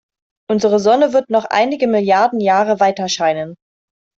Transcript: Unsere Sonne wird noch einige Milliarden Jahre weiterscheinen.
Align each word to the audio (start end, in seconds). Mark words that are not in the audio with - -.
Unsere 0.49 0.79
Sonne 0.79 1.13
wird 1.13 1.29
noch 1.29 1.45
einige 1.45 1.85
Milliarden 1.85 2.39
Jahre 2.39 2.79
weiterscheinen. 2.79 3.53